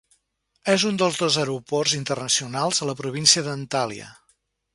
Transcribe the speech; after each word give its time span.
És 0.71 0.85
un 0.91 0.95
dels 1.01 1.19
dos 1.23 1.37
aeroports 1.41 1.93
internacionals 1.99 2.81
a 2.87 2.89
la 2.93 2.97
Província 3.03 3.45
d'Antalya. 3.51 4.11